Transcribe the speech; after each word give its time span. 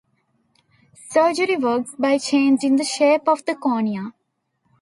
Surgery 1.11 1.57
works 1.57 1.93
by 1.95 2.17
changing 2.17 2.77
the 2.77 2.83
shape 2.83 3.27
of 3.27 3.45
the 3.45 3.53
cornea. 3.53 4.13